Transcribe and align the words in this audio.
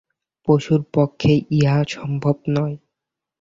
পশুর 0.47 0.81
পক্ষে 0.93 1.31
ইহা 1.51 1.79
সম্ভব 1.87 2.35
নয়। 2.49 2.75